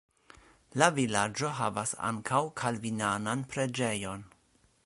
[0.81, 4.29] La vilaĝo havas ankaŭ kalvinanan preĝejon.